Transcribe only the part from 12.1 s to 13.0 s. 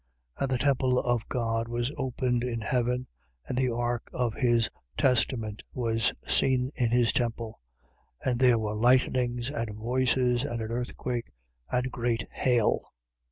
hail.